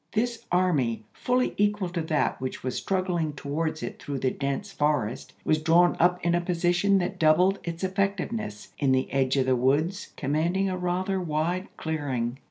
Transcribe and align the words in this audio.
This 0.13 0.45
army, 0.51 1.03
fully 1.13 1.53
equal 1.57 1.89
to 1.89 2.01
that 2.01 2.41
which 2.41 2.63
was 2.63 2.73
struggling 2.75 3.33
to 3.33 3.47
wards 3.47 3.83
it 3.83 4.01
through 4.01 4.17
the 4.17 4.31
dense 4.31 4.71
forest, 4.71 5.33
was 5.45 5.61
drawn 5.61 5.95
up 5.99 6.19
in 6.25 6.33
a 6.33 6.41
position 6.41 6.97
that 6.97 7.19
doubled 7.19 7.59
its 7.63 7.83
effectiveness, 7.83 8.73
in 8.79 8.93
the 8.93 9.11
edge 9.11 9.37
of 9.37 9.45
the 9.45 9.55
woods 9.55 10.11
commanding 10.17 10.67
a 10.71 10.75
rather 10.75 11.21
wide 11.21 11.67
clearing. 11.77 12.39